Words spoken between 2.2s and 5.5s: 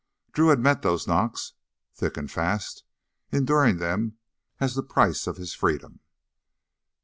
fast, enduring them as the price of